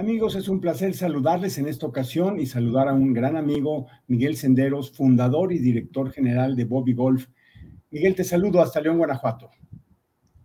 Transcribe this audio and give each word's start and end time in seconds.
Amigos, 0.00 0.34
es 0.34 0.48
un 0.48 0.62
placer 0.62 0.94
saludarles 0.94 1.58
en 1.58 1.68
esta 1.68 1.86
ocasión 1.86 2.40
y 2.40 2.46
saludar 2.46 2.88
a 2.88 2.94
un 2.94 3.12
gran 3.12 3.36
amigo, 3.36 3.86
Miguel 4.06 4.34
Senderos, 4.34 4.92
fundador 4.92 5.52
y 5.52 5.58
director 5.58 6.10
general 6.10 6.56
de 6.56 6.64
Bobby 6.64 6.94
Golf. 6.94 7.26
Miguel, 7.90 8.14
te 8.14 8.24
saludo 8.24 8.62
hasta 8.62 8.80
León, 8.80 8.96
Guanajuato. 8.96 9.50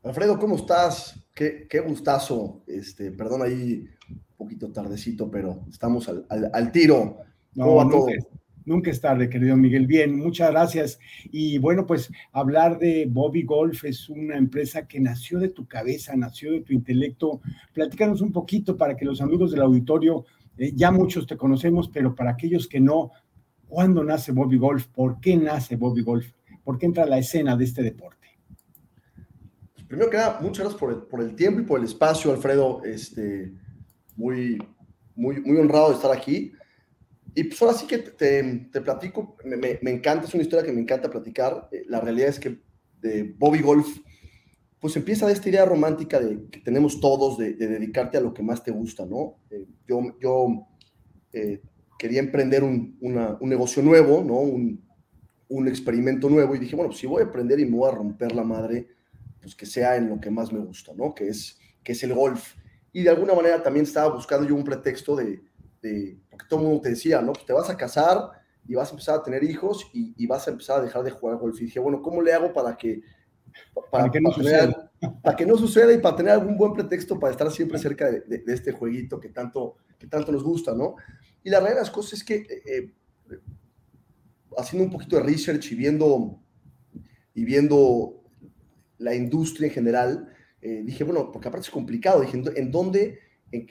Alfredo, 0.04 0.38
¿cómo 0.38 0.58
estás? 0.58 1.26
Qué, 1.34 1.68
qué 1.70 1.80
gustazo. 1.80 2.64
Este, 2.68 3.12
perdón 3.12 3.44
ahí 3.44 3.86
un 4.10 4.22
poquito 4.36 4.74
tardecito, 4.74 5.32
pero 5.32 5.64
estamos 5.70 6.10
al, 6.10 6.26
al, 6.52 6.72
tiro. 6.74 7.20
¿Cómo 7.56 7.76
va 7.76 7.90
todo? 7.90 8.08
Nunca 8.66 8.90
es 8.90 9.00
tarde, 9.00 9.30
querido 9.30 9.56
Miguel. 9.56 9.86
Bien, 9.86 10.18
muchas 10.18 10.50
gracias. 10.50 11.00
Y 11.32 11.60
bueno, 11.60 11.86
pues 11.86 12.12
hablar 12.32 12.80
de 12.80 13.08
Bobby 13.08 13.44
Golf 13.44 13.86
es 13.86 14.10
una 14.10 14.38
empresa 14.38 14.88
que 14.88 15.00
nació 15.00 15.38
de 15.38 15.50
tu 15.50 15.68
cabeza, 15.68 16.16
nació 16.16 16.52
de 16.52 16.62
tu 16.62 16.74
intelecto. 16.74 17.42
Platícanos 17.74 18.22
un 18.22 18.32
poquito 18.32 18.76
para 18.76 18.98
que 18.98 19.06
los 19.06 19.22
amigos 19.22 19.52
del 19.52 19.62
auditorio, 19.62 20.26
eh, 20.58 20.72
ya 20.76 20.90
muchos 20.90 21.28
te 21.28 21.38
conocemos, 21.38 21.90
pero 21.90 22.16
para 22.16 22.32
aquellos 22.32 22.68
que 22.68 22.80
no, 22.80 23.12
¿cuándo 23.68 24.04
nace 24.04 24.32
Bobby 24.32 24.58
Golf? 24.58 24.88
¿Por 24.88 25.20
qué 25.20 25.38
nace 25.38 25.76
Bobby 25.76 26.02
Golf? 26.02 26.32
¿Por 26.64 26.80
qué 26.80 26.88
entra 26.88 27.04
a 27.04 27.08
la 27.08 27.20
escena 27.20 27.56
de 27.56 27.66
este 27.66 27.84
deporte? 27.84 28.16
Primero 29.88 30.10
que 30.10 30.18
nada, 30.18 30.40
muchas 30.42 30.66
gracias 30.66 30.80
por 30.80 30.92
el, 30.92 30.98
por 31.04 31.22
el 31.22 31.36
tiempo 31.36 31.62
y 31.62 31.64
por 31.64 31.80
el 31.80 31.86
espacio, 31.86 32.32
Alfredo. 32.32 32.82
Este, 32.84 33.54
muy, 34.16 34.58
muy, 35.16 35.40
muy 35.42 35.58
honrado 35.58 35.90
de 35.90 35.96
estar 35.96 36.12
aquí. 36.12 36.52
Y 37.38 37.44
pues 37.44 37.62
ahora 37.62 37.74
sí 37.74 37.86
que 37.86 37.98
te, 37.98 38.70
te 38.72 38.80
platico, 38.80 39.36
me, 39.44 39.58
me, 39.58 39.92
encanta, 39.92 40.26
es 40.26 40.34
una 40.34 40.44
historia 40.44 40.66
que 40.66 40.72
me 40.72 40.80
encanta 40.80 41.10
platicar. 41.10 41.68
Eh, 41.70 41.84
la 41.90 42.00
realidad 42.00 42.30
es 42.30 42.40
que 42.40 42.62
de 43.02 43.36
Bobby 43.38 43.60
Golf, 43.60 44.00
pues 44.80 44.96
empieza 44.96 45.28
de 45.28 45.34
esta 45.34 45.50
idea 45.50 45.66
romántica 45.66 46.22
de, 46.22 46.48
que 46.50 46.62
tenemos 46.62 47.02
todos 47.02 47.38
de, 47.38 47.54
dedicarte 47.56 48.18
a 48.18 48.22
lo 48.22 48.34
que 48.34 48.42
más 48.42 48.64
te 48.64 48.72
gusta, 48.72 49.06
¿no? 49.06 49.40
Eh, 49.50 49.68
yo 49.86 50.18
yo 50.22 50.66
eh, 51.34 51.62
quería 52.00 52.22
emprender 52.22 52.64
un, 52.64 52.98
una, 53.02 53.38
un, 53.42 53.50
negocio 53.50 53.84
nuevo, 53.84 54.24
¿no? 54.24 54.36
Un, 54.36 54.82
un, 55.50 55.68
experimento 55.68 56.30
nuevo 56.30 56.56
y 56.56 56.60
dije, 56.60 56.78
bueno, 56.78 56.90
pues 56.90 57.00
si 57.02 57.08
voy 57.08 57.22
a 57.22 57.26
emprender 57.26 57.60
y 57.60 57.66
me 57.66 57.76
voy 57.76 57.90
a 57.90 57.96
romper 57.96 58.34
la 58.34 58.46
madre, 58.46 58.88
pues 59.42 59.56
que 59.56 59.66
sea 59.66 59.98
en 59.98 60.08
lo 60.08 60.22
que 60.22 60.32
más 60.32 60.54
me 60.54 60.60
gusta, 60.60 60.94
¿no? 60.96 61.14
Que 61.14 61.28
es, 61.28 61.60
que 61.84 61.92
es 61.92 62.04
el 62.04 62.14
golf. 62.14 62.56
Y 62.94 63.04
de 63.04 63.10
alguna 63.10 63.34
manera 63.34 63.62
también 63.62 63.84
estaba 63.84 64.16
buscando 64.16 64.48
yo 64.48 64.56
un 64.56 64.64
pretexto 64.64 65.18
de 65.18 65.44
porque 66.30 66.46
todo 66.50 66.60
el 66.62 66.66
mundo 66.66 66.82
te 66.82 66.90
decía, 66.90 67.22
¿no? 67.22 67.34
Pues 67.34 67.46
te 67.46 67.54
vas 67.54 67.70
a 67.70 67.78
casar 67.78 68.32
y 68.68 68.76
vas 68.76 68.90
a 68.90 68.92
empezar 68.92 69.20
a 69.20 69.24
tener 69.24 69.44
hijos 69.44 69.90
y, 69.94 70.26
vas 70.26 70.48
a 70.48 70.52
empezar 70.52 70.80
a 70.80 70.84
dejar 70.84 71.04
de 71.04 71.12
jugar 71.12 71.38
golf. 71.38 71.60
Y 71.62 71.66
dije, 71.66 71.80
bueno, 71.80 72.02
¿cómo 72.02 72.22
le 72.22 72.34
hago 72.34 72.52
para 72.52 72.76
que, 72.76 73.02
para, 73.92 74.10
que, 74.10 74.20
no 74.20 74.32
suceda. 74.32 74.92
para 75.22 75.36
que 75.36 75.46
no 75.46 75.58
suceda 75.58 75.94
y 75.94 76.00
para 76.00 76.16
tener 76.16 76.34
algún 76.34 76.58
buen 76.58 76.74
pretexto 76.74 77.20
para 77.20 77.32
estar 77.32 77.52
siempre 77.52 77.78
cerca 77.78 78.10
de, 78.12 78.44
este 78.48 78.72
jueguito 78.72 79.20
que 79.20 79.30
tanto, 79.30 79.78
que 80.00 80.08
tanto 80.08 80.32
nos 80.32 80.44
gusta, 80.44 80.74
¿no? 80.74 80.96
Y 81.44 81.50
la 81.50 81.60
realidad 81.60 81.78
de 81.78 81.82
las 81.82 81.92
cosas 81.92 82.14
es 82.14 82.24
que 82.24 82.36
eh, 82.36 82.62
eh, 82.66 83.40
haciendo 84.58 84.86
un 84.86 84.92
poquito 84.92 85.18
de 85.18 85.24
research 85.24 85.72
y 85.72 85.76
viendo, 85.76 86.40
y 87.34 87.46
viendo 87.46 88.24
la 88.98 89.14
industria 89.14 89.68
en 89.68 89.74
general, 89.74 90.30
eh, 90.62 90.82
dije, 90.84 91.04
bueno, 91.04 91.32
porque 91.32 91.48
aparte 91.48 91.66
es 91.66 91.72
complicado, 91.72 92.22
dije, 92.22 92.42
¿en 92.56 92.72
dónde 92.72 93.20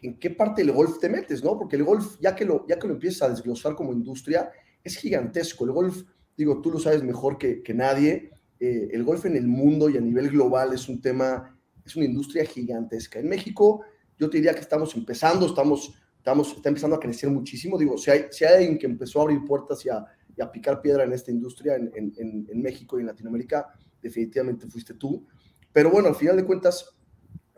en, 0.02 0.18
qué 0.18 0.30
parte 0.30 0.62
del 0.62 0.72
golf 0.72 0.98
te 0.98 1.08
metes, 1.08 1.42
¿no? 1.42 1.58
Porque 1.58 1.76
el 1.76 1.84
golf, 1.84 2.16
ya 2.20 2.34
que 2.34 2.44
lo, 2.44 2.66
ya 2.66 2.78
que 2.78 2.86
lo 2.86 2.94
empiezas 2.94 3.22
a 3.22 3.28
desglosar 3.30 3.74
como 3.74 3.92
industria, 3.92 4.50
es 4.82 4.96
gigantesco. 4.96 5.64
El 5.64 5.72
golf, 5.72 6.02
digo, 6.36 6.60
tú 6.60 6.70
lo 6.70 6.78
sabes 6.78 7.02
mejor 7.02 7.38
que, 7.38 7.62
que 7.62 7.74
nadie, 7.74 8.30
eh, 8.60 8.88
el 8.92 9.04
golf 9.04 9.26
en 9.26 9.36
el 9.36 9.46
mundo 9.46 9.88
y 9.88 9.96
a 9.96 10.00
nivel 10.00 10.30
global 10.30 10.72
es 10.72 10.88
un 10.88 11.00
tema, 11.00 11.58
es 11.84 11.96
una 11.96 12.06
industria 12.06 12.44
gigantesca. 12.44 13.18
En 13.18 13.28
México, 13.28 13.84
yo 14.18 14.30
te 14.30 14.38
diría 14.38 14.54
que 14.54 14.60
estamos 14.60 14.94
empezando, 14.94 15.46
estamos, 15.46 15.94
estamos, 16.16 16.52
está 16.56 16.68
empezando 16.68 16.96
a 16.96 17.00
crecer 17.00 17.30
muchísimo. 17.30 17.78
Digo, 17.78 17.98
si 17.98 18.10
hay, 18.10 18.26
si 18.30 18.44
hay 18.44 18.54
alguien 18.54 18.78
que 18.78 18.86
empezó 18.86 19.20
a 19.20 19.22
abrir 19.24 19.44
puertas 19.44 19.84
y 19.84 19.88
a, 19.88 20.04
y 20.36 20.42
a 20.42 20.50
picar 20.50 20.80
piedra 20.80 21.04
en 21.04 21.12
esta 21.12 21.30
industria 21.30 21.76
en, 21.76 21.90
en, 21.94 22.46
en, 22.50 22.62
México 22.62 22.98
y 22.98 23.00
en 23.00 23.08
Latinoamérica, 23.08 23.68
definitivamente 24.00 24.66
fuiste 24.66 24.94
tú. 24.94 25.26
Pero 25.72 25.90
bueno, 25.90 26.08
al 26.08 26.14
final 26.14 26.36
de 26.36 26.44
cuentas, 26.44 26.94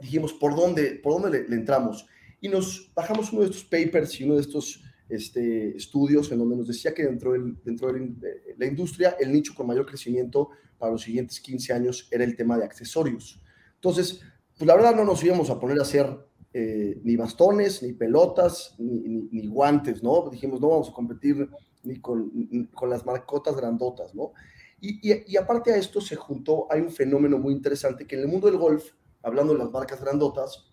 dijimos, 0.01 0.33
¿por 0.33 0.55
dónde, 0.55 1.01
por 1.03 1.21
dónde 1.21 1.45
le, 1.49 1.57
entramos? 1.57 2.07
Y 2.41 2.49
nos 2.49 2.91
bajamos 2.95 3.33
uno 3.33 3.43
de 3.43 3.49
estos 3.49 3.65
papers 3.65 4.21
y 4.21 4.25
uno 4.25 4.35
de 4.35 4.43
estos 4.43 4.83
este, 5.09 5.77
estudios 5.77 6.31
en 6.33 6.39
donde 6.39 6.57
nos 6.57 6.67
decía 6.67 6.93
que 6.93 7.05
dentro, 7.05 7.33
del, 7.33 7.57
dentro 7.63 7.93
de 7.93 8.55
la 8.57 8.67
industria 8.67 9.17
el 9.21 9.33
nicho 9.33 9.55
con 9.55 9.67
mayor 9.67 9.87
crecimiento 9.87 10.51
para 10.79 10.93
los 10.93 11.03
siguientes 11.03 11.41
15 11.41 11.73
años 11.73 12.09
era 12.11 12.25
el 12.25 12.37
tema 12.37 12.59
de 12.59 12.65
accesorios. 12.65 13.41
Entonces, 13.75 14.21
pues 14.57 14.67
la 14.67 14.75
verdad 14.75 14.95
no 14.95 15.05
nos 15.05 15.23
íbamos 15.23 15.51
a 15.51 15.59
poner 15.59 15.79
a 15.79 15.83
hacer 15.83 16.07
eh, 16.53 17.01
ni 17.05 17.17
bastones, 17.17 17.83
ni 17.83 17.93
pelotas, 17.93 18.75
ni, 18.79 19.47
guantes, 19.47 20.03
¿no? 20.03 20.29
Dijimos, 20.31 20.61
no 20.61 20.71
vamos 20.71 20.89
a 20.89 20.93
competir 20.93 21.49
ni 21.83 22.01
con, 22.01 22.31
con 22.75 22.91
las 22.91 23.05
marcotas 23.07 23.57
grandotas, 23.57 24.15
¿no? 24.15 24.33
Y, 24.81 25.11
y, 25.11 25.25
y, 25.27 25.37
aparte 25.37 25.73
a 25.73 25.77
esto 25.77 26.01
se 26.01 26.17
juntó, 26.17 26.67
hay 26.71 26.81
un 26.81 26.91
fenómeno 26.91 27.39
muy 27.39 27.55
interesante 27.55 28.07
que 28.07 28.17
en 28.17 28.23
el 28.23 28.29
mundo 28.29 28.47
del 28.47 28.59
golf 28.59 28.93
hablando 29.27 29.53
de 29.55 29.59
las 29.59 29.71
marcas 29.71 30.01
grandotas, 30.01 30.71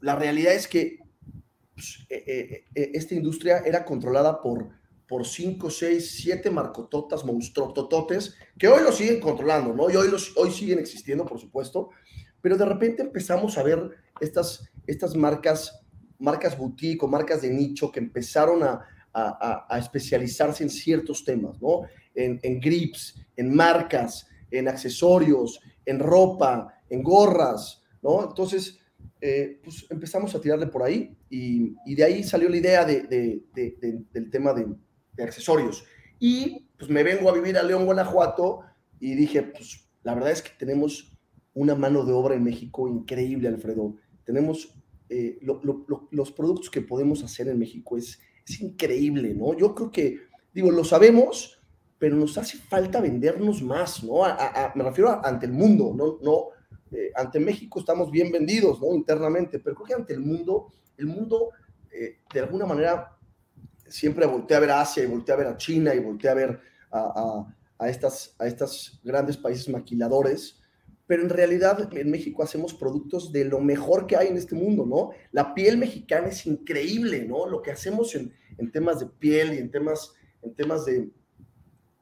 la 0.00 0.16
realidad 0.16 0.54
es 0.54 0.66
que 0.66 0.98
pues, 1.74 2.06
eh, 2.08 2.24
eh, 2.26 2.64
eh, 2.74 2.90
esta 2.94 3.14
industria 3.14 3.58
era 3.64 3.84
controlada 3.84 4.40
por, 4.40 4.68
por 5.08 5.26
cinco, 5.26 5.70
seis, 5.70 6.18
siete 6.22 6.50
marcototas, 6.50 7.24
monstruotototes, 7.24 8.34
que 8.58 8.68
hoy 8.68 8.82
lo 8.82 8.92
siguen 8.92 9.20
controlando, 9.20 9.74
¿no? 9.74 9.90
Y 9.90 9.96
hoy, 9.96 10.08
hoy 10.36 10.50
siguen 10.50 10.78
existiendo, 10.78 11.24
por 11.24 11.40
supuesto, 11.40 11.90
pero 12.40 12.56
de 12.56 12.64
repente 12.64 13.02
empezamos 13.02 13.56
a 13.58 13.62
ver 13.62 13.90
estas, 14.20 14.68
estas 14.86 15.16
marcas, 15.16 15.80
marcas 16.18 16.56
boutique 16.56 17.04
o 17.04 17.08
marcas 17.08 17.42
de 17.42 17.50
nicho 17.50 17.90
que 17.90 18.00
empezaron 18.00 18.62
a, 18.62 18.84
a, 19.12 19.66
a 19.68 19.78
especializarse 19.78 20.62
en 20.62 20.70
ciertos 20.70 21.24
temas, 21.24 21.60
¿no? 21.60 21.82
En, 22.14 22.38
en 22.42 22.60
grips, 22.60 23.20
en 23.36 23.54
marcas, 23.54 24.26
en 24.50 24.68
accesorios, 24.68 25.60
en 25.84 25.98
ropa, 25.98 26.74
en 26.88 27.02
gorras, 27.02 27.82
¿no? 28.02 28.22
Entonces, 28.28 28.78
eh, 29.24 29.60
pues 29.62 29.86
empezamos 29.88 30.34
a 30.34 30.40
tirarle 30.40 30.66
por 30.66 30.82
ahí 30.82 31.16
y, 31.30 31.94
de 31.94 32.02
ahí 32.02 32.24
salió 32.24 32.48
la 32.48 32.56
idea 32.56 32.84
de, 32.84 33.02
de, 33.02 34.04
del 34.12 34.30
tema 34.30 34.52
de, 34.52 34.66
accesorios. 35.22 35.84
Y 36.18 36.66
pues 36.76 36.90
me 36.90 37.04
vengo 37.04 37.30
a 37.30 37.32
vivir 37.32 37.56
a 37.56 37.62
León, 37.62 37.84
Guanajuato 37.84 38.62
y 38.98 39.14
dije, 39.14 39.44
pues 39.44 39.88
la 40.02 40.14
verdad 40.14 40.32
es 40.32 40.42
que 40.42 40.50
tenemos 40.58 41.16
una 41.54 41.76
mano 41.76 42.04
de 42.04 42.12
obra 42.12 42.34
en 42.34 42.42
México 42.42 42.88
increíble, 42.88 43.46
Alfredo. 43.46 43.94
Tenemos 44.24 44.74
eh, 45.08 45.38
los 46.10 46.32
productos 46.32 46.68
que 46.68 46.80
podemos 46.80 47.22
hacer 47.22 47.46
en 47.46 47.60
México, 47.60 47.96
es, 47.96 48.18
increíble, 48.60 49.34
¿no? 49.34 49.56
Yo 49.56 49.72
creo 49.72 49.92
que, 49.92 50.18
digo, 50.52 50.72
lo 50.72 50.82
sabemos, 50.82 51.62
pero 51.96 52.16
nos 52.16 52.36
hace 52.38 52.58
falta 52.58 53.00
vendernos 53.00 53.62
más, 53.62 54.02
¿no? 54.02 54.22
me 54.74 54.82
refiero 54.82 55.24
ante 55.24 55.46
el 55.46 55.52
mundo, 55.52 56.18
no, 56.20 56.48
eh, 56.92 57.10
ante 57.14 57.40
México 57.40 57.80
estamos 57.80 58.10
bien 58.10 58.30
vendidos, 58.30 58.80
¿no? 58.80 58.94
Internamente, 58.94 59.58
pero 59.58 59.76
creo 59.76 59.86
que 59.86 59.94
ante 59.94 60.12
el 60.12 60.20
mundo, 60.20 60.72
el 60.96 61.06
mundo 61.06 61.50
eh, 61.90 62.18
de 62.32 62.40
alguna 62.40 62.66
manera 62.66 63.16
siempre 63.88 64.26
voltea 64.26 64.58
a 64.58 64.60
ver 64.60 64.70
a 64.70 64.80
Asia 64.80 65.02
y 65.02 65.06
voltea 65.06 65.34
a 65.34 65.38
ver 65.38 65.46
a 65.46 65.56
China 65.56 65.94
y 65.94 66.00
voltea 66.00 66.32
a 66.32 66.34
ver 66.34 66.60
a, 66.90 67.46
a, 67.78 67.88
estas, 67.88 68.34
a 68.38 68.46
estos 68.46 69.00
grandes 69.02 69.36
países 69.36 69.68
maquiladores, 69.68 70.60
pero 71.06 71.22
en 71.22 71.30
realidad 71.30 71.88
en 71.92 72.10
México 72.10 72.42
hacemos 72.42 72.74
productos 72.74 73.32
de 73.32 73.44
lo 73.44 73.60
mejor 73.60 74.06
que 74.06 74.16
hay 74.16 74.28
en 74.28 74.36
este 74.36 74.54
mundo, 74.54 74.86
¿no? 74.86 75.10
La 75.30 75.54
piel 75.54 75.76
mexicana 75.76 76.28
es 76.28 76.46
increíble, 76.46 77.24
¿no? 77.26 77.46
Lo 77.46 77.60
que 77.60 77.70
hacemos 77.70 78.14
en, 78.14 78.32
en 78.58 78.70
temas 78.70 79.00
de 79.00 79.06
piel 79.06 79.54
y 79.54 79.58
en 79.58 79.70
temas, 79.70 80.14
en 80.42 80.54
temas 80.54 80.84
de, 80.84 81.10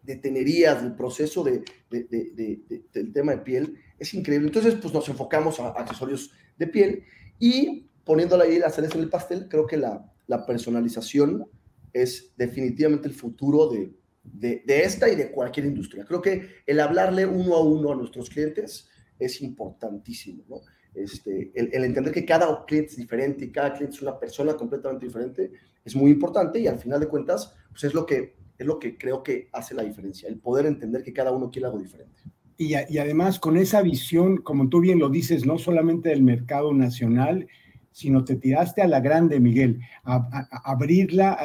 de 0.03 0.17
tenerías, 0.17 0.83
del 0.83 0.95
proceso 0.95 1.43
de, 1.43 1.64
de, 1.91 2.05
de, 2.05 2.82
del 2.93 3.12
tema 3.12 3.32
de 3.32 3.38
piel, 3.38 3.79
es 4.00 4.14
increíble. 4.14 4.49
Entonces, 4.49 4.75
pues 4.81 4.93
nos 4.93 5.08
enfocamos 5.08 5.61
a 5.61 5.69
accesorios 5.69 6.32
de 6.58 6.67
piel 6.67 7.05
y 7.38 7.87
poniéndola 8.05 8.44
ahí 8.44 8.58
la 8.58 8.70
cereza 8.70 8.97
en 8.97 9.05
el 9.05 9.11
pastel, 9.11 9.47
creo 9.49 9.67
que 9.67 9.76
la, 9.76 10.11
la 10.26 10.44
personalización 10.44 11.47
es 11.93 12.32
definitivamente 12.37 13.06
el 13.06 13.14
futuro 13.14 13.69
de, 13.69 13.93
de, 14.23 14.62
esta 14.82 15.08
y 15.08 15.14
de 15.14 15.31
cualquier 15.31 15.67
industria. 15.67 16.05
Creo 16.05 16.20
que 16.20 16.49
el 16.67 16.81
hablarle 16.81 17.26
uno 17.26 17.55
a 17.55 17.62
uno 17.62 17.93
a 17.93 17.94
nuestros 17.94 18.31
clientes 18.31 18.88
es 19.19 19.43
importantísimo. 19.43 20.62
Este, 20.94 21.52
el, 21.55 21.70
el, 21.73 21.85
entender 21.85 22.12
que 22.12 22.25
cada 22.25 22.64
cliente 22.64 22.91
es 22.91 22.97
diferente 22.97 23.44
y 23.44 23.52
cada 23.52 23.75
cliente 23.75 23.94
es 23.94 24.02
una 24.02 24.19
persona 24.19 24.55
completamente 24.55 25.06
diferente 25.06 25.52
es 25.85 25.94
muy 25.94 26.11
importante 26.11 26.58
y 26.58 26.67
al 26.67 26.79
final 26.79 26.99
de 27.00 27.06
cuentas, 27.06 27.55
pues 27.70 27.85
es 27.85 27.94
lo 27.94 28.05
que, 28.05 28.35
es 28.58 28.67
lo 28.67 28.79
que 28.79 28.99
creo 28.99 29.23
que 29.23 29.49
hace 29.52 29.75
la 29.75 29.82
diferencia, 29.82 30.29
el 30.29 30.41
poder 30.41 30.67
entender 30.67 31.02
que 31.02 31.12
cada 31.12 31.31
uno 31.31 31.50
quiere 31.50 31.67
algo 31.67 31.79
diferente 31.79 32.23
y, 32.61 32.75
además 32.75 33.41
con 33.41 33.57
esa 33.57 33.81
visión, 33.81 34.37
como 34.37 34.69
tú 34.69 34.81
bien 34.81 34.99
lo 34.99 35.09
dices, 35.09 35.47
no 35.47 35.57
solamente 35.57 36.11
del 36.11 36.23
mercado 36.23 36.75
nacional, 36.75 37.47
sino 37.91 38.23
te 38.23 38.37
tiraste 38.37 38.83
a 38.83 38.87
la 38.87 39.01
grande, 39.01 39.41
Miguel, 39.41 39.81
a, 40.05 40.47
abrirla 40.65 41.39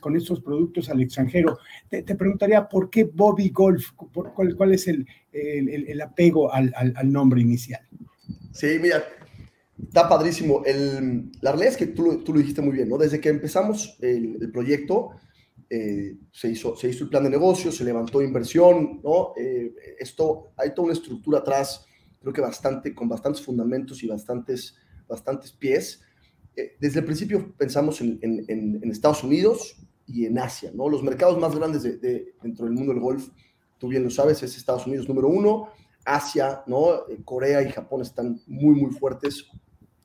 con 0.00 0.16
estos 0.16 0.40
productos 0.40 0.88
al 0.88 1.02
extranjero. 1.02 1.58
Te, 1.90 2.02
preguntaría, 2.14 2.66
¿por 2.66 2.88
qué 2.88 3.04
Bobby 3.04 3.50
Golf? 3.50 3.90
cuál, 4.34 4.56
cuál, 4.56 4.72
es 4.72 4.88
el, 4.88 5.06
el, 5.30 6.00
apego 6.00 6.50
al, 6.50 6.72
nombre 7.04 7.42
inicial? 7.42 7.82
Sí, 8.52 8.78
mira, 8.80 9.04
Está 9.78 10.08
padrísimo. 10.08 10.62
El, 10.64 11.32
la 11.42 11.52
realidad 11.52 11.72
es 11.72 11.76
que 11.76 11.86
tú, 11.86 12.22
tú, 12.24 12.32
lo 12.32 12.38
dijiste 12.38 12.62
muy 12.62 12.74
bien, 12.74 12.88
¿no? 12.88 12.98
Desde 12.98 13.20
que 13.20 13.30
empezamos 13.30 13.96
el, 14.00 14.36
el 14.40 14.50
proyecto, 14.52 15.10
eh, 15.72 16.16
se, 16.32 16.48
hizo, 16.48 16.74
se 16.74 16.88
hizo 16.88 17.04
el 17.04 17.10
plan 17.10 17.22
de 17.22 17.30
negocio, 17.30 17.70
se 17.70 17.84
levantó 17.84 18.20
inversión, 18.20 19.00
¿no? 19.04 19.34
Eh, 19.36 19.72
esto, 20.00 20.50
hay 20.56 20.74
toda 20.74 20.86
una 20.86 20.94
estructura 20.94 21.38
atrás, 21.38 21.86
creo 22.18 22.32
que 22.32 22.40
bastante, 22.40 22.92
con 22.92 23.08
bastantes 23.08 23.40
fundamentos 23.40 24.02
y 24.02 24.08
bastantes, 24.08 24.74
bastantes 25.06 25.52
pies. 25.52 26.02
Eh, 26.56 26.72
desde 26.80 26.98
el 26.98 27.04
principio 27.04 27.54
pensamos 27.56 28.00
en, 28.00 28.80
Estados 28.82 29.22
Unidos 29.22 29.76
y 30.06 30.26
en 30.26 30.40
Asia, 30.40 30.72
¿no? 30.74 30.88
Los 30.88 31.04
mercados 31.04 31.38
más 31.38 31.54
grandes 31.54 31.84
de, 31.84 31.98
de, 31.98 32.34
dentro 32.42 32.64
del 32.64 32.74
mundo 32.74 32.92
del 32.92 33.00
golf, 33.00 33.28
tú 33.78 33.86
bien 33.86 34.02
lo 34.02 34.10
sabes, 34.10 34.42
es 34.42 34.56
Estados 34.56 34.88
Unidos 34.88 35.08
número 35.08 35.28
uno, 35.28 35.68
Asia, 36.04 36.64
¿no? 36.66 37.04
Corea 37.24 37.62
y 37.62 37.70
Japón 37.70 38.02
están 38.02 38.40
muy, 38.48 38.74
muy 38.74 38.90
fuertes, 38.90 39.46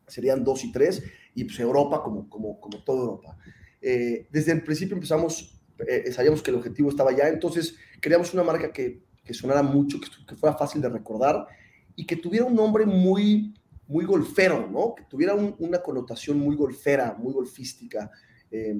serían 0.05 0.43
dos 0.43 0.63
y 0.63 0.71
tres, 0.71 1.01
y 1.33 1.43
pues 1.43 1.59
Europa 1.59 2.03
como, 2.03 2.29
como, 2.29 2.59
como 2.59 2.83
toda 2.83 2.99
Europa. 2.99 3.37
Desde 3.81 4.51
el 4.51 4.63
principio 4.63 4.95
empezamos 4.95 5.54
eh, 5.87 6.11
sabíamos 6.11 6.41
que 6.41 6.51
el 6.51 6.57
objetivo 6.57 6.89
estaba 6.89 7.11
ya, 7.11 7.27
entonces 7.27 7.75
creamos 7.99 8.33
una 8.33 8.43
marca 8.43 8.71
que, 8.71 9.01
que 9.23 9.33
sonara 9.33 9.63
mucho, 9.63 9.99
que, 9.99 10.07
que, 10.27 10.35
fuera 10.35 10.55
fácil 10.55 10.81
de 10.81 10.89
recordar 10.89 11.47
y 11.95 12.05
que 12.05 12.15
tuviera 12.15 12.45
un 12.45 12.55
nombre 12.55 12.85
muy, 12.85 13.53
muy 13.87 14.05
golfero, 14.05 14.69
¿no? 14.69 14.95
Que 14.95 15.03
tuviera 15.03 15.33
un, 15.33 15.55
una 15.59 15.81
connotación 15.81 16.39
muy 16.39 16.55
golfera, 16.55 17.15
muy 17.17 17.33
golfística. 17.33 18.11
Eh, 18.51 18.79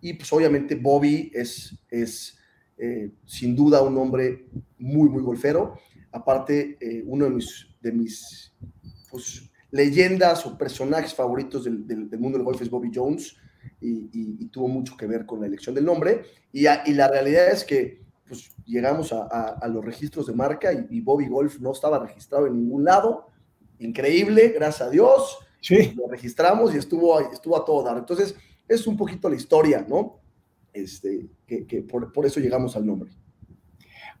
y 0.00 0.12
pues 0.14 0.32
obviamente 0.32 0.74
Bobby 0.74 1.30
es, 1.34 1.76
es 1.88 2.38
eh, 2.76 3.10
sin 3.24 3.56
duda 3.56 3.82
un 3.82 3.94
nombre 3.94 4.46
muy, 4.78 5.08
muy 5.08 5.22
golfero. 5.22 5.78
Aparte, 6.12 6.76
eh, 6.80 7.02
uno 7.06 7.24
de 7.24 7.30
mis, 7.30 7.66
de 7.80 7.92
mis 7.92 8.52
pues, 9.10 9.50
leyendas 9.70 10.46
o 10.46 10.56
personajes 10.56 11.14
favoritos 11.14 11.64
del, 11.64 11.86
del, 11.86 12.08
del 12.08 12.20
mundo 12.20 12.38
del 12.38 12.44
golf 12.44 12.60
es 12.62 12.70
Bobby 12.70 12.90
Jones 12.94 13.36
y, 13.80 14.08
y, 14.12 14.36
y, 14.40 14.46
tuvo 14.46 14.68
mucho 14.68 14.96
que 14.96 15.06
ver 15.06 15.26
con 15.26 15.40
la 15.40 15.46
elección 15.46 15.74
del 15.74 15.84
nombre. 15.84 16.22
Y, 16.52 16.66
a, 16.66 16.82
y 16.86 16.92
la 16.94 17.08
realidad 17.08 17.50
es 17.50 17.64
que 17.64 18.02
pues, 18.26 18.50
llegamos 18.64 19.12
a, 19.12 19.22
a, 19.22 19.58
a, 19.60 19.68
los 19.68 19.84
registros 19.84 20.26
de 20.26 20.34
marca 20.34 20.72
y, 20.72 21.00
Bobby 21.00 21.28
Golf 21.28 21.60
no 21.60 21.72
estaba 21.72 21.98
registrado 21.98 22.46
en 22.46 22.56
ningún 22.56 22.84
lado. 22.84 23.26
Increíble, 23.78 24.52
gracias 24.54 24.88
a 24.88 24.90
Dios. 24.90 25.38
Sí. 25.60 25.92
Lo 25.96 26.08
registramos 26.08 26.74
y 26.74 26.78
estuvo, 26.78 27.18
estuvo 27.20 27.56
a 27.56 27.64
todo 27.64 27.82
dar. 27.82 27.98
Entonces, 27.98 28.34
es 28.68 28.86
un 28.86 28.96
poquito 28.96 29.28
la 29.28 29.36
historia, 29.36 29.84
¿no? 29.88 30.20
Este, 30.72 31.28
que, 31.46 31.66
que 31.66 31.82
por, 31.82 32.12
por 32.12 32.26
eso 32.26 32.40
llegamos 32.40 32.76
al 32.76 32.86
nombre. 32.86 33.10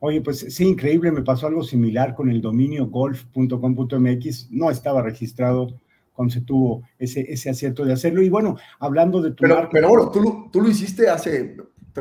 Oye, 0.00 0.20
pues 0.20 0.40
sí, 0.40 0.64
increíble, 0.64 1.10
me 1.10 1.22
pasó 1.22 1.46
algo 1.46 1.62
similar 1.62 2.14
con 2.14 2.28
el 2.28 2.40
dominio 2.40 2.86
golf.com.mx, 2.86 4.50
no 4.50 4.70
estaba 4.70 5.02
registrado 5.02 5.80
cuando 6.16 6.32
se 6.32 6.40
tuvo 6.40 6.82
ese, 6.98 7.20
ese 7.30 7.50
acierto 7.50 7.84
de 7.84 7.92
hacerlo. 7.92 8.22
Y 8.22 8.30
bueno, 8.30 8.56
hablando 8.80 9.20
de 9.20 9.30
tu 9.30 9.42
pero, 9.42 9.54
marca, 9.54 9.70
Pero 9.70 9.88
bueno, 9.88 10.10
tú, 10.10 10.48
tú 10.50 10.62
lo 10.62 10.68
hiciste 10.68 11.08
hace 11.08 11.56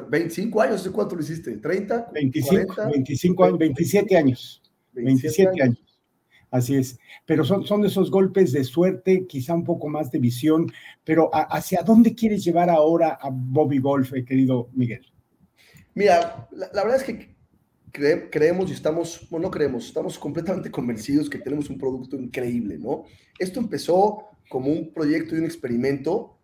25 0.10 0.62
años, 0.62 0.82
¿hace 0.82 0.92
cuánto 0.92 1.16
lo 1.16 1.22
hiciste? 1.22 1.62
¿30? 1.62 2.12
25, 2.14 2.74
40, 2.74 2.90
25 2.90 3.44
años, 3.44 3.60
27 3.60 4.18
años. 4.18 4.62
27, 4.94 5.44
27 5.44 5.50
años. 5.50 5.78
años. 5.78 6.02
Así 6.50 6.76
es. 6.76 6.98
Pero 7.26 7.44
son, 7.44 7.66
son 7.66 7.84
esos 7.86 8.10
golpes 8.10 8.54
de 8.54 8.64
suerte, 8.64 9.26
quizá 9.28 9.54
un 9.54 9.66
poco 9.66 9.90
más 9.90 10.10
de 10.12 10.20
visión. 10.20 10.72
Pero 11.04 11.30
a, 11.34 11.42
¿hacia 11.42 11.82
dónde 11.84 12.16
quieres 12.16 12.46
llevar 12.46 12.70
ahora 12.70 13.18
a 13.22 13.30
Bobby 13.30 13.80
Golf, 13.80 14.14
eh, 14.14 14.24
querido 14.24 14.70
Miguel? 14.74 15.06
Mira, 15.94 16.48
la, 16.52 16.70
la 16.74 16.84
verdad 16.84 17.02
es 17.02 17.04
que 17.04 17.35
cre 17.96 18.30
creemos 18.30 18.70
y 18.70 18.74
estamos, 18.74 19.28
bueno, 19.30 19.48
no 19.48 19.52
creemos, 19.52 19.88
estamos 19.88 20.20
completamente 20.20 20.70
convencidos 20.70 21.30
que 21.30 21.38
tenemos 21.38 21.70
un 21.70 21.78
producto 21.78 22.18
increíble, 22.18 22.78
¿no? 22.78 23.04
Esto 23.40 23.60
empezó 23.60 24.30
como 24.50 24.72
un 24.72 24.94
proyecto 24.94 25.36
y 25.36 25.40
un 25.40 25.46
experimento 25.46 26.38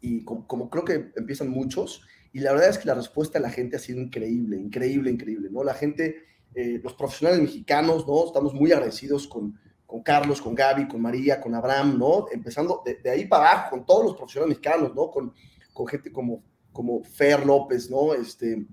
y 0.00 0.24
como, 0.24 0.46
como, 0.46 0.68
creo 0.68 0.84
que 0.84 1.12
empiezan 1.16 1.48
muchos 1.48 2.02
y 2.32 2.40
la 2.40 2.52
verdad 2.52 2.70
es 2.70 2.78
que 2.78 2.88
la 2.88 2.94
respuesta 2.94 3.38
de 3.38 3.44
la 3.44 3.50
gente 3.50 3.76
ha 3.76 3.78
sido 3.78 4.00
increíble, 4.00 4.56
increíble, 4.56 5.10
increíble, 5.10 5.48
¿no? 5.50 5.62
La 5.62 5.74
gente, 5.74 6.24
eh, 6.54 6.80
los 6.82 6.94
profesionales 6.94 7.40
mexicanos, 7.42 8.06
¿no? 8.06 8.26
Estamos 8.26 8.52
muy 8.52 8.72
agradecidos 8.72 9.28
con, 9.28 9.58
con 9.86 10.02
Carlos, 10.02 10.42
con 10.42 10.54
Gaby, 10.54 10.88
con 10.88 11.00
María, 11.00 11.40
con 11.40 11.54
Abraham, 11.54 11.98
¿no? 11.98 12.26
Empezando 12.32 12.82
de, 12.84 12.96
de 12.96 13.10
ahí 13.10 13.26
para 13.26 13.50
abajo, 13.50 13.70
con 13.70 13.86
todos 13.86 14.04
los 14.04 14.16
profesionales 14.16 14.56
mexicanos, 14.56 14.94
¿no? 14.94 15.10
Con, 15.10 15.32
con 15.72 15.86
gente 15.86 16.10
como, 16.10 16.42
como 16.72 17.02
Fer 17.04 17.46
López, 17.46 17.90
¿no? 17.90 18.12
Este, 18.14 18.66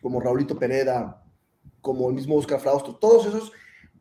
como 0.00 0.20
Raulito 0.20 0.58
Pereda, 0.58 1.25
como 1.86 2.08
el 2.08 2.16
mismo 2.16 2.34
Oscar 2.34 2.58
Frausto, 2.58 2.96
todos 2.96 3.26
esos, 3.26 3.52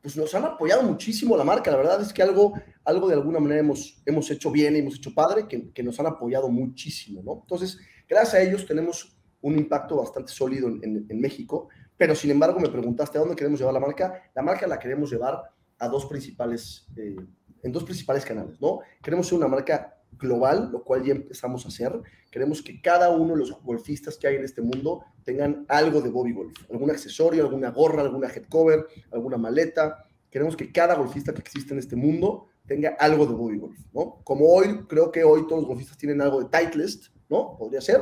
pues 0.02 0.18
nos 0.18 0.34
han 0.34 0.44
apoyado 0.44 0.82
muchísimo 0.82 1.38
la 1.38 1.44
marca. 1.44 1.70
La 1.70 1.78
verdad 1.78 2.02
es 2.02 2.12
que 2.12 2.24
algo, 2.24 2.54
algo 2.84 3.08
de 3.08 3.14
alguna 3.14 3.40
manera 3.40 3.60
hemos, 3.60 4.02
hemos 4.08 4.32
hecho 4.32 4.50
bien 4.50 4.76
y 4.76 4.80
hemos 4.80 4.96
hecho 4.96 5.14
padre, 5.14 5.48
que, 5.48 5.72
que 5.72 5.84
nos 5.84 6.00
han 6.00 6.08
apoyado 6.08 6.50
muchísimo, 6.50 7.22
¿no? 7.24 7.42
Entonces, 7.42 7.78
gracias 8.10 8.34
a 8.34 8.42
ellos 8.42 8.66
tenemos 8.66 9.16
un 9.42 9.60
impacto 9.60 9.98
bastante 9.98 10.32
sólido 10.32 10.68
en, 10.68 11.22
México, 11.22 11.70
pero 11.96 12.16
sin 12.16 12.32
embargo 12.32 12.60
me 12.60 12.70
preguntaste 12.70 13.20
a 13.20 13.22
dónde 13.22 13.36
queremos 13.36 13.60
llevar 13.60 13.76
la 13.76 13.80
marca. 13.80 14.32
La 14.34 14.42
marca 14.42 14.66
la 14.66 14.80
queremos 14.80 15.12
llevar 15.12 15.40
a 15.78 15.88
dos 15.88 16.08
principales, 16.08 16.88
eh, 16.98 17.16
en 17.62 17.72
dos 17.72 17.84
principales 17.84 18.26
canales, 18.26 18.60
¿no? 18.60 18.80
Queremos 19.04 19.28
ser 19.28 19.38
una 19.38 19.48
marca 19.48 19.95
global, 20.18 20.69
lo 20.72 20.84
cual 20.84 21.04
ya 21.04 21.13
empezamos 21.13 21.66
a 21.66 21.69
hacer. 21.69 21.92
Queremos 22.31 22.62
que 22.62 22.81
cada 22.81 23.10
uno 23.10 23.34
de 23.34 23.40
los 23.40 23.52
golfistas 23.62 24.18
que 24.18 24.28
hay 24.28 24.36
en 24.36 24.44
este 24.44 24.62
mundo 24.62 25.04
tengan 25.24 25.66
algo 25.68 26.02
de 26.02 26.10
Bobby 26.10 26.34
Golf, 26.34 26.54
algún 26.69 26.92
accesorio, 26.92 27.44
alguna 27.44 27.72
gorra, 27.72 28.02
alguna 28.02 28.28
head 28.28 28.46
cover, 28.50 28.86
alguna 29.12 29.38
maleta. 29.38 30.06
Queremos 30.30 30.56
que 30.56 30.72
cada 30.72 30.96
golfista 30.96 31.34
que 31.34 31.42
existe 31.42 31.74
en 31.74 31.80
este 31.80 31.96
mundo 31.96 32.48
tenga 32.66 32.96
algo 33.00 33.25
de 33.25 33.34
Bobby 33.34 33.57
Golf, 33.57 33.80
¿no? 33.94 34.22
Como 34.24 34.48
hoy, 34.48 34.86
creo 34.88 35.12
que 35.12 35.24
hoy 35.24 35.48
todos 35.48 35.62
los 35.62 35.68
golfistas 35.68 35.98
tienen 35.98 36.22
algo 36.22 36.44
de 36.44 36.50
Titleist, 36.50 37.08
¿no? 37.30 37.56
Podría 37.58 37.81
ser, 37.81 38.01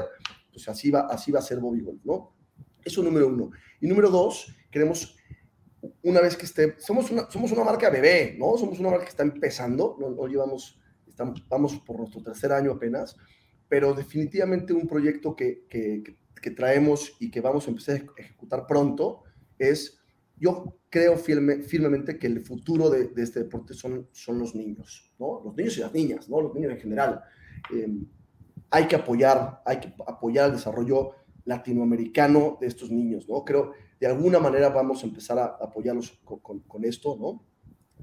pues 0.51 0.67
así 0.69 0.89
va, 0.89 1.01
así 1.01 1.31
va 1.31 1.39
a 1.39 1.44
ser 1.44 1.59
Bobby 1.59 1.81
Golf, 1.81 2.01
¿no? 2.03 2.33
Eso 2.83 3.03
número 3.03 3.27
uno. 3.27 3.51
Y 3.81 3.88
número 3.88 4.09
dos, 4.09 4.56
queremos, 4.71 5.15
una 6.01 6.21
vez 6.21 6.35
que 6.35 6.45
esté, 6.45 6.75
somos 6.79 7.11
una, 7.11 7.29
somos 7.29 7.51
una 7.51 7.63
marca 7.63 7.89
bebé, 7.89 8.35
¿no? 8.39 8.57
Somos 8.57 8.79
una 8.79 8.89
marca 8.89 9.06
que 9.06 9.11
está 9.11 9.23
empezando, 9.23 9.97
no, 9.99 10.09
no 10.09 10.27
llevamos 10.27 10.79
estamos, 11.13 11.48
vamos 11.48 11.80
por 11.86 12.00
nuestro 12.00 12.24
tercer 12.24 12.51
año 12.51 12.71
apenas, 12.71 13.15
pero 13.69 13.94
definitivamente 13.94 14.74
un 14.74 14.88
proyecto 14.88 15.36
que, 15.36 15.65
que, 15.69 16.04
que, 16.42 16.51
traemos 16.51 17.15
y 17.19 17.30
que 17.30 17.39
vamos 17.39 17.68
a 17.68 17.69
empezar 17.69 17.95
a 17.98 18.21
ejecutar 18.21 18.68
pronto 18.68 19.24
es, 19.57 20.00
yo 20.38 20.80
creo 20.90 21.18
firme, 21.18 21.61
firmemente 21.61 22.18
que 22.18 22.28
el 22.28 22.42
futuro 22.42 22.90
de, 22.90 23.07
de, 23.09 23.23
este 23.23 23.42
deporte 23.42 23.73
son, 23.73 24.09
son 24.11 24.40
los 24.40 24.54
niños, 24.56 25.14
¿no? 25.19 25.42
Los 25.45 25.56
niños 25.56 25.78
y 25.78 25.81
las 25.81 25.94
niñas, 25.94 26.30
¿no? 26.30 26.42
Los 26.42 26.54
niños 26.54 26.73
en 26.73 26.80
general. 26.80 27.21
Eh, 27.73 27.87
hay 28.71 28.87
que 28.87 28.95
apoyar, 28.95 29.61
hay 29.66 29.80
que 29.80 29.94
apoyar 30.07 30.47
el 30.47 30.56
desarrollo 30.56 31.11
latinoamericano 31.45 32.57
de 32.59 32.68
estos 32.68 32.90
niños, 32.90 33.30
¿no? 33.30 33.45
Creo, 33.45 33.73
de 33.99 34.07
alguna 34.07 34.40
manera 34.40 34.69
vamos 34.69 35.04
a 35.04 35.07
empezar 35.07 35.37
a 35.37 35.45
apoyarlos 35.61 36.11
con, 36.23 36.40
con, 36.40 36.59
con 36.61 36.83
esto, 36.83 37.16
¿no? 37.19 37.45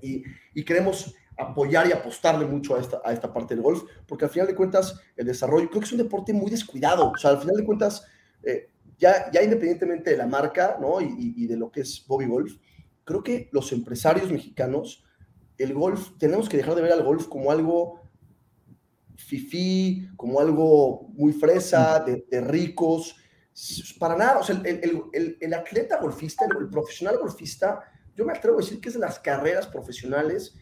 Y, 0.01 0.23
y 0.55 0.65
queremos 0.65 1.15
apoyar 1.41 1.87
y 1.89 1.93
apostarle 1.93 2.47
mucho 2.47 2.77
a 2.77 2.81
esta, 2.81 3.01
a 3.05 3.13
esta 3.13 3.33
parte 3.33 3.55
del 3.55 3.63
golf, 3.63 3.83
porque 4.07 4.25
al 4.25 4.31
final 4.31 4.47
de 4.47 4.55
cuentas 4.55 5.01
el 5.17 5.27
desarrollo, 5.27 5.69
creo 5.69 5.81
que 5.81 5.87
es 5.87 5.93
un 5.93 5.99
deporte 5.99 6.33
muy 6.33 6.51
descuidado, 6.51 7.11
o 7.11 7.17
sea, 7.17 7.31
al 7.31 7.39
final 7.39 7.57
de 7.57 7.65
cuentas, 7.65 8.05
eh, 8.43 8.71
ya, 8.99 9.31
ya 9.33 9.43
independientemente 9.43 10.11
de 10.11 10.17
la 10.17 10.27
marca, 10.27 10.77
¿no? 10.81 11.01
Y, 11.01 11.35
y, 11.37 11.47
de 11.47 11.57
lo 11.57 11.71
que 11.71 11.81
es 11.81 12.05
Bobby 12.07 12.27
Golf, 12.27 12.57
creo 13.05 13.23
que 13.23 13.49
los 13.53 13.73
empresarios 13.73 14.31
mexicanos, 14.31 15.05
el 15.57 15.73
golf, 15.75 16.11
tenemos 16.19 16.49
que 16.49 16.59
dejar 16.59 16.75
de 16.75 16.83
ver 16.83 16.93
al 16.93 17.03
golf 17.03 17.27
como 17.27 17.51
algo 17.51 18.01
fifí, 19.17 20.09
como 20.17 20.41
algo 20.41 21.09
muy 21.15 21.33
fresa, 21.33 22.01
de, 22.01 22.27
de 22.31 22.41
ricos, 22.41 23.17
para 23.99 24.17
nada, 24.17 24.39
o 24.39 24.43
sea, 24.43 24.57
el, 24.57 24.67
el, 24.67 25.03
el, 25.13 25.39
el 25.41 25.55
atleta 25.55 25.99
golfista, 26.01 26.47
el, 26.47 26.69
profesional 26.69 27.19
golfista, 27.19 27.83
yo 28.15 28.25
me 28.25 28.33
atrevo 28.33 28.59
a 28.59 28.61
decir 28.61 28.81
que 28.81 28.89
es 28.89 28.95
de 28.95 29.01
las 29.01 29.19
carreras 29.19 29.67
profesionales 29.67 30.57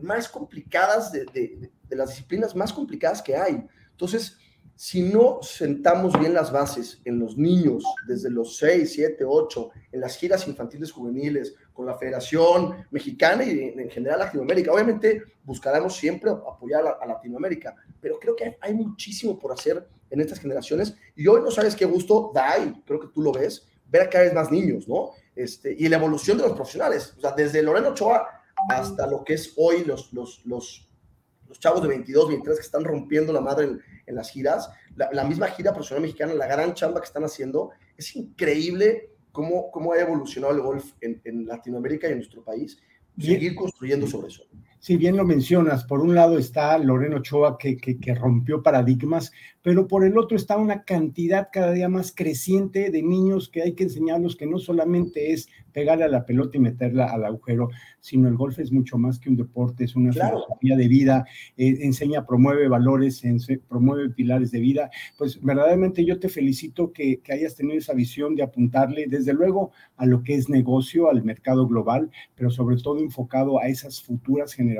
más 0.00 0.28
complicadas, 0.28 1.12
de, 1.12 1.70
las 1.90 2.10
disciplinas 2.10 2.54
más 2.54 2.72
complicadas 2.72 3.22
que 3.22 3.36
hay. 3.36 3.64
Entonces, 3.90 4.36
si 4.74 5.02
no 5.02 5.38
sentamos 5.42 6.18
bien 6.18 6.34
las 6.34 6.50
bases 6.50 7.00
en 7.04 7.18
los 7.18 7.36
niños 7.36 7.84
desde 8.06 8.30
los 8.30 8.56
6, 8.56 8.92
7, 8.92 9.24
8, 9.24 9.70
en 9.92 10.00
las 10.00 10.16
giras 10.16 10.48
infantiles 10.48 10.90
juveniles, 10.90 11.54
con 11.72 11.86
la 11.86 11.96
Federación 11.96 12.86
Mexicana 12.90 13.44
y 13.44 13.74
en 13.76 13.90
general 13.90 14.20
Latinoamérica, 14.20 14.72
obviamente 14.72 15.22
buscaremos 15.44 15.96
siempre 15.96 16.30
apoyar 16.30 16.98
a, 17.00 17.06
Latinoamérica, 17.06 17.76
pero 18.00 18.18
creo 18.18 18.34
que 18.34 18.44
hay, 18.44 18.56
hay, 18.60 18.74
muchísimo 18.74 19.38
por 19.38 19.52
hacer 19.52 19.86
en 20.10 20.20
estas 20.20 20.40
generaciones 20.40 20.94
y 21.16 21.26
hoy 21.26 21.40
no 21.42 21.50
sabes 21.50 21.74
qué 21.74 21.84
gusto 21.84 22.30
da, 22.34 22.58
y 22.58 22.82
creo 22.82 23.00
que 23.00 23.08
tú 23.08 23.22
lo 23.22 23.32
ves, 23.32 23.66
ver 23.92 24.02
a 24.02 24.10
cada 24.10 24.24
vez 24.24 24.34
más 24.34 24.50
niños, 24.50 24.88
¿no? 24.88 25.10
Este, 25.36 25.74
y 25.78 25.88
la 25.88 25.96
evolución 25.96 26.38
de 26.38 26.44
los 26.44 26.52
profesionales, 26.52 27.14
o 27.16 27.20
sea, 27.20 27.32
desde 27.32 27.62
Loreno 27.62 27.90
Ochoa 27.90 28.26
hasta 28.68 29.06
lo 29.06 29.24
que 29.24 29.34
es 29.34 29.54
hoy 29.56 29.84
los, 29.84 30.12
los, 30.12 30.44
los, 30.44 30.88
los 31.48 31.58
chavos 31.58 31.82
de 31.82 31.88
22, 31.88 32.28
23 32.28 32.58
que 32.58 32.64
están 32.64 32.84
rompiendo 32.84 33.32
la 33.32 33.40
madre 33.40 33.64
en, 33.66 33.80
en 34.06 34.14
las 34.14 34.30
giras, 34.30 34.70
la, 34.96 35.10
la, 35.12 35.24
misma 35.24 35.48
gira 35.48 35.72
profesional 35.72 36.02
mexicana, 36.02 36.34
la 36.34 36.46
gran 36.46 36.74
chamba 36.74 37.00
que 37.00 37.06
están 37.06 37.24
haciendo, 37.24 37.70
es 37.96 38.14
increíble 38.16 39.10
cómo, 39.32 39.70
cómo 39.70 39.92
ha 39.92 39.98
evolucionado 39.98 40.54
el 40.54 40.60
golf 40.60 40.92
en, 41.00 41.20
en 41.24 41.46
Latinoamérica 41.46 42.08
y 42.08 42.12
en 42.12 42.18
nuestro 42.18 42.44
país. 42.44 42.78
Seguir 43.18 43.54
construyendo 43.54 44.06
sobre 44.06 44.28
eso. 44.28 44.44
Si 44.82 44.96
bien 44.96 45.16
lo 45.16 45.24
mencionas, 45.24 45.84
por 45.84 46.00
un 46.00 46.16
lado 46.16 46.38
está 46.38 46.76
Loreno 46.76 47.18
Ochoa 47.18 47.56
que, 47.56 47.76
que, 47.76 48.14
rompió 48.16 48.64
paradigmas, 48.64 49.30
pero 49.62 49.86
por 49.86 50.04
el 50.04 50.18
otro 50.18 50.36
está 50.36 50.56
una 50.56 50.82
cantidad 50.82 51.50
cada 51.52 51.70
día 51.70 51.88
más 51.88 52.12
creciente 52.12 52.90
de 52.90 53.00
niños 53.00 53.48
que 53.48 53.62
hay 53.62 53.74
que 53.74 53.84
enseñarlos 53.84 54.34
que 54.34 54.44
no 54.44 54.58
solamente 54.58 55.32
es 55.32 55.48
pegarle 55.72 56.02
a 56.02 56.08
la 56.08 56.26
pelota 56.26 56.56
y 56.56 56.60
meterla 56.60 57.06
al 57.06 57.24
agujero, 57.24 57.70
sino 58.00 58.26
el 58.26 58.34
golf 58.34 58.58
es 58.58 58.72
mucho 58.72 58.98
más 58.98 59.20
que 59.20 59.30
un 59.30 59.36
deporte, 59.36 59.84
es 59.84 59.94
una 59.94 60.12
filosofía 60.12 60.76
de 60.76 60.88
vida, 60.88 61.26
eh, 61.56 61.78
enseña, 61.82 62.26
promueve 62.26 62.66
valores, 62.66 63.22
promueve 63.68 64.10
pilares 64.10 64.50
de 64.50 64.58
vida. 64.58 64.90
Pues 65.16 65.40
verdaderamente 65.40 66.04
yo 66.04 66.18
te 66.18 66.28
felicito 66.28 66.92
que, 66.92 67.20
que 67.20 67.32
hayas 67.32 67.54
tenido 67.54 67.78
esa 67.78 67.94
visión 67.94 68.34
de 68.34 68.42
apuntarle, 68.42 69.06
desde 69.06 69.32
luego, 69.32 69.70
a 69.96 70.06
lo 70.06 70.24
que 70.24 70.34
es 70.34 70.48
negocio, 70.48 71.08
al 71.08 71.22
mercado 71.22 71.68
global, 71.68 72.10
pero 72.34 72.50
sobre 72.50 72.76
todo 72.78 72.98
enfocado 72.98 73.60
a 73.60 73.68
esas 73.68 74.02
futuras 74.02 74.52
generaciones 74.52 74.71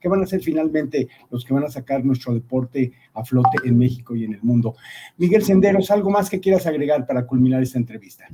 que 0.00 0.08
van 0.08 0.22
a 0.22 0.26
ser 0.26 0.40
finalmente 0.40 1.08
los 1.30 1.44
que 1.44 1.54
van 1.54 1.64
a 1.64 1.70
sacar 1.70 2.04
nuestro 2.04 2.34
deporte 2.34 2.92
a 3.14 3.24
flote 3.24 3.58
en 3.64 3.78
México 3.78 4.14
y 4.14 4.24
en 4.24 4.34
el 4.34 4.42
mundo. 4.42 4.76
Miguel 5.18 5.42
Senderos, 5.42 5.90
¿algo 5.90 6.10
más 6.10 6.30
que 6.30 6.40
quieras 6.40 6.66
agregar 6.66 7.06
para 7.06 7.26
culminar 7.26 7.62
esta 7.62 7.78
entrevista? 7.78 8.28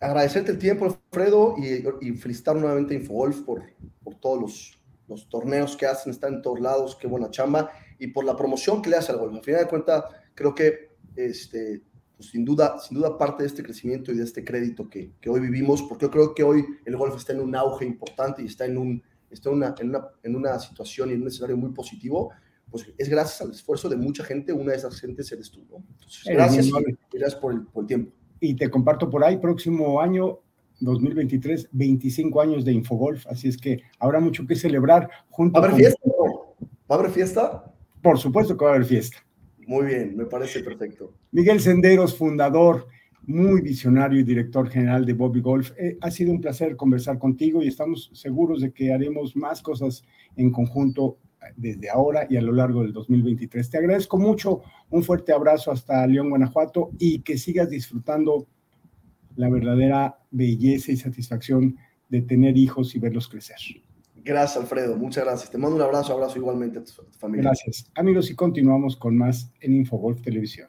agradecerte 0.00 0.52
el 0.52 0.58
tiempo, 0.58 0.84
Alfredo, 0.84 1.54
y, 1.58 2.12
felicitar 2.12 2.56
nuevamente 2.56 2.94
a 2.94 2.98
Infogolf 2.98 3.40
por, 3.40 3.62
por 4.02 4.14
todos 4.16 4.40
los, 4.40 4.78
los, 5.08 5.28
torneos 5.28 5.76
que 5.76 5.86
hacen, 5.86 6.12
están 6.12 6.34
en 6.34 6.42
todos 6.42 6.60
lados, 6.60 6.96
qué 6.96 7.06
buena 7.06 7.30
chamba, 7.30 7.70
y 7.98 8.08
por 8.08 8.24
la 8.24 8.36
promoción 8.36 8.82
que 8.82 8.90
le 8.90 8.96
hace 8.96 9.12
al 9.12 9.18
golf. 9.18 9.34
Al 9.34 9.42
final 9.42 9.62
de 9.62 9.68
cuentas, 9.68 10.04
creo 10.34 10.54
que 10.54 10.90
este, 11.16 11.82
pues 12.16 12.30
sin, 12.30 12.44
duda, 12.44 12.78
sin 12.78 12.98
duda 12.98 13.16
parte 13.16 13.42
de 13.42 13.48
este 13.48 13.62
crecimiento 13.62 14.12
y 14.12 14.16
de 14.16 14.24
este 14.24 14.44
crédito 14.44 14.88
que, 14.88 15.12
que, 15.20 15.30
hoy 15.30 15.40
vivimos, 15.40 15.82
porque 15.82 16.06
yo 16.06 16.10
creo 16.10 16.34
que 16.34 16.42
hoy 16.42 16.64
el 16.84 16.96
golf 16.96 17.16
está 17.16 17.32
en 17.32 17.40
un 17.40 17.54
auge 17.56 17.86
importante 17.86 18.42
y 18.42 18.46
está 18.46 18.66
en, 18.66 18.76
un, 18.76 19.02
está 19.30 19.50
en, 19.50 19.56
una, 19.56 19.74
en, 19.78 19.88
una, 19.88 20.08
en 20.22 20.36
una 20.36 20.58
situación 20.58 21.10
y 21.10 21.14
en 21.14 21.22
un 21.22 21.28
escenario 21.28 21.56
muy 21.56 21.70
positivo, 21.72 22.32
pues 22.70 22.86
es 22.98 23.08
gracias 23.08 23.40
al 23.40 23.50
esfuerzo 23.50 23.88
de 23.88 23.96
mucha 23.96 24.24
gente, 24.24 24.52
una 24.52 24.72
de 24.72 24.78
esas 24.78 25.00
gentes 25.00 25.30
eres 25.32 25.50
tú, 25.50 25.64
¿no? 25.70 25.84
Entonces, 25.92 26.22
gracias, 26.26 26.70
gracias 27.12 27.40
por 27.40 27.52
el, 27.52 27.62
por 27.66 27.84
el 27.84 27.86
tiempo 27.86 28.12
y 28.40 28.54
te 28.54 28.70
comparto 28.70 29.08
por 29.08 29.24
ahí, 29.24 29.38
próximo 29.38 30.00
año 30.00 30.40
2023, 30.80 31.68
25 31.72 32.40
años 32.40 32.64
de 32.64 32.72
Infogolf, 32.72 33.26
así 33.28 33.48
es 33.48 33.56
que 33.56 33.82
habrá 33.98 34.20
mucho 34.20 34.46
que 34.46 34.54
celebrar 34.54 35.08
junto 35.30 35.58
¿Va 35.58 35.66
a 35.66 35.70
haber 35.70 35.80
fiesta? 35.80 36.00
¿Va 36.90 36.96
a 36.96 36.98
haber 36.98 37.10
fiesta? 37.10 37.74
Por 38.02 38.18
supuesto 38.18 38.56
que 38.56 38.64
va 38.64 38.72
a 38.72 38.74
haber 38.74 38.86
fiesta. 38.86 39.18
Muy 39.66 39.86
bien, 39.86 40.16
me 40.16 40.26
parece 40.26 40.60
perfecto. 40.60 41.14
Miguel 41.32 41.60
Senderos, 41.60 42.16
fundador, 42.16 42.86
muy 43.26 43.60
visionario 43.60 44.20
y 44.20 44.22
director 44.22 44.68
general 44.68 45.04
de 45.04 45.12
Bobby 45.12 45.40
Golf. 45.40 45.72
Eh, 45.78 45.98
ha 46.00 46.10
sido 46.10 46.32
un 46.32 46.40
placer 46.40 46.76
conversar 46.76 47.18
contigo 47.18 47.62
y 47.62 47.68
estamos 47.68 48.10
seguros 48.14 48.60
de 48.60 48.72
que 48.72 48.92
haremos 48.92 49.34
más 49.36 49.62
cosas 49.62 50.04
en 50.36 50.50
conjunto 50.50 51.18
desde 51.56 51.90
ahora 51.90 52.26
y 52.28 52.36
a 52.36 52.42
lo 52.42 52.52
largo 52.52 52.82
del 52.82 52.92
2023. 52.92 53.70
Te 53.70 53.78
agradezco 53.78 54.18
mucho, 54.18 54.62
un 54.90 55.02
fuerte 55.02 55.32
abrazo 55.32 55.70
hasta 55.70 56.06
León, 56.06 56.30
Guanajuato 56.30 56.90
y 56.98 57.20
que 57.20 57.38
sigas 57.38 57.70
disfrutando 57.70 58.46
la 59.36 59.50
verdadera 59.50 60.18
belleza 60.30 60.92
y 60.92 60.96
satisfacción 60.96 61.76
de 62.08 62.22
tener 62.22 62.56
hijos 62.56 62.94
y 62.94 62.98
verlos 62.98 63.28
crecer. 63.28 63.58
Gracias, 64.14 64.56
Alfredo. 64.56 64.96
Muchas 64.96 65.24
gracias. 65.24 65.50
Te 65.50 65.58
mando 65.58 65.76
un 65.76 65.82
abrazo, 65.82 66.12
abrazo 66.12 66.38
igualmente 66.38 66.78
a 66.78 66.84
tu, 66.84 66.92
familia. 67.18 67.50
Gracias. 67.50 67.90
Amigos, 67.94 68.30
y 68.30 68.34
continuamos 68.34 68.96
con 68.96 69.16
más 69.16 69.52
en 69.60 69.74
Infogolf 69.74 70.20
Televisión. 70.20 70.68